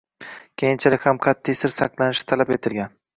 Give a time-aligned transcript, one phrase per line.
[0.61, 2.97] keyinchalik ham qat’iy sir saqlanishi talab etilgan.